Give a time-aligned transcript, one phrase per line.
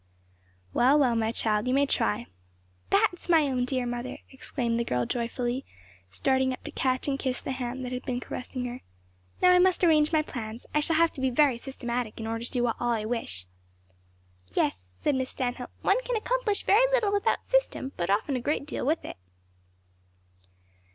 [0.73, 2.25] "Well, well, my child, you may try."
[2.89, 5.63] "That's my own dear mother!" exclaimed the girl joyfully,
[6.09, 8.81] starting up to catch and kiss the hand that had been caressing her.
[9.43, 10.65] "Now, I must arrange my plans.
[10.73, 13.45] I shall have to be very systematic in order to do all I wish."
[14.53, 18.65] "Yes," said Miss Stanhope, "one can accomplish very little without system, but often a great
[18.65, 19.17] deal with it."